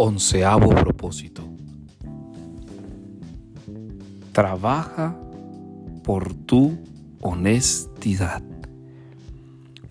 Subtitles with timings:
[0.00, 1.42] Onceavo propósito.
[4.30, 5.18] Trabaja
[6.04, 6.78] por tu
[7.20, 8.40] honestidad.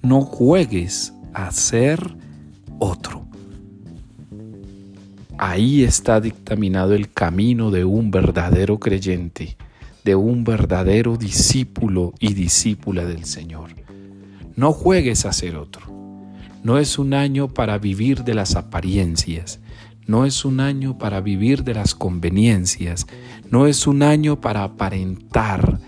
[0.01, 2.15] No juegues a ser
[2.79, 3.25] otro.
[5.37, 9.57] Ahí está dictaminado el camino de un verdadero creyente,
[10.05, 13.71] de un verdadero discípulo y discípula del Señor.
[14.55, 15.85] No juegues a ser otro.
[16.63, 19.59] No es un año para vivir de las apariencias,
[20.07, 23.05] no es un año para vivir de las conveniencias,
[23.51, 25.79] no es un año para aparentar,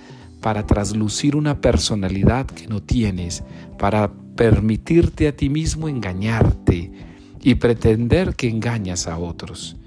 [0.41, 3.43] para traslucir una personalidad que no tienes,
[3.77, 6.91] para permitirte a ti mismo engañarte
[7.41, 9.77] y pretender que engañas a otros.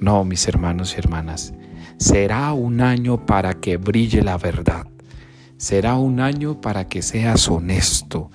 [0.00, 1.54] No, mis hermanos y hermanas,
[1.96, 4.86] será un año para que brille la verdad.
[5.56, 8.30] Será un año para que seas honesto.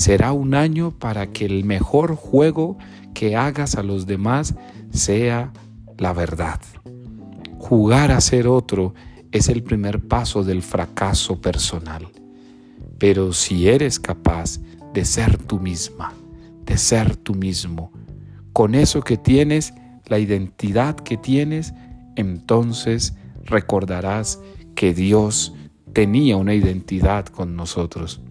[0.00, 2.78] Será un año para que el mejor juego
[3.12, 4.54] que hagas a los demás
[4.90, 5.52] sea
[5.98, 6.58] la verdad.
[7.58, 8.94] Jugar a ser otro
[9.30, 12.08] es el primer paso del fracaso personal.
[12.96, 14.58] Pero si eres capaz
[14.94, 16.14] de ser tú misma,
[16.64, 17.92] de ser tú mismo,
[18.54, 19.74] con eso que tienes,
[20.06, 21.74] la identidad que tienes,
[22.16, 23.12] entonces
[23.44, 24.40] recordarás
[24.74, 25.52] que Dios
[25.92, 28.22] tenía una identidad con nosotros.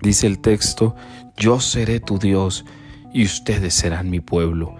[0.00, 0.94] Dice el texto,
[1.36, 2.64] yo seré tu Dios
[3.12, 4.76] y ustedes serán mi pueblo.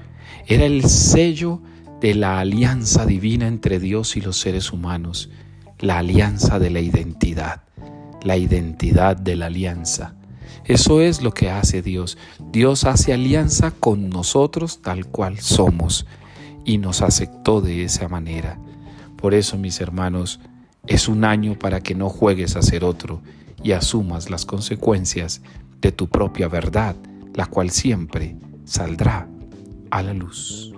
[0.46, 1.60] Era el sello
[2.00, 5.30] de la alianza divina entre Dios y los seres humanos,
[5.78, 7.62] la alianza de la identidad,
[8.22, 10.14] la identidad de la alianza.
[10.64, 12.18] Eso es lo que hace Dios.
[12.52, 16.06] Dios hace alianza con nosotros tal cual somos
[16.64, 18.58] y nos aceptó de esa manera.
[19.16, 20.40] Por eso, mis hermanos,
[20.86, 23.22] es un año para que no juegues a ser otro
[23.66, 25.42] y asumas las consecuencias
[25.80, 26.94] de tu propia verdad,
[27.34, 29.28] la cual siempre saldrá
[29.90, 30.72] a la luz.